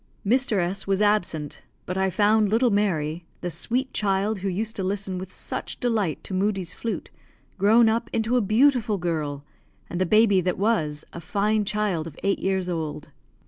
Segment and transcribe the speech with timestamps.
[0.25, 0.57] Mr.
[0.57, 5.19] S was absent, but I found little Mary the sweet child who used to listen
[5.19, 7.11] with such delight to Moodie's flute
[7.59, 9.43] grown up into a beautiful girl;
[9.91, 13.09] and the baby that was, a fine child of eight years old.